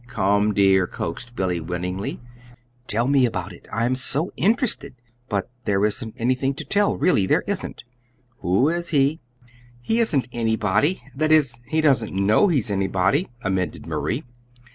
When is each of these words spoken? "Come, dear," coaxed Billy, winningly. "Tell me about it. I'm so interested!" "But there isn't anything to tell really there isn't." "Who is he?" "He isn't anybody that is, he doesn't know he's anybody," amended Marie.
"Come, 0.07 0.55
dear," 0.55 0.87
coaxed 0.87 1.35
Billy, 1.35 1.59
winningly. 1.59 2.19
"Tell 2.87 3.07
me 3.07 3.27
about 3.27 3.53
it. 3.53 3.67
I'm 3.71 3.93
so 3.93 4.33
interested!" 4.35 4.95
"But 5.29 5.51
there 5.65 5.85
isn't 5.85 6.15
anything 6.17 6.55
to 6.55 6.65
tell 6.65 6.97
really 6.97 7.27
there 7.27 7.43
isn't." 7.45 7.83
"Who 8.39 8.67
is 8.69 8.89
he?" 8.89 9.19
"He 9.79 9.99
isn't 9.99 10.27
anybody 10.31 11.03
that 11.13 11.31
is, 11.31 11.59
he 11.67 11.81
doesn't 11.81 12.15
know 12.15 12.47
he's 12.47 12.71
anybody," 12.71 13.29
amended 13.43 13.85
Marie. 13.85 14.23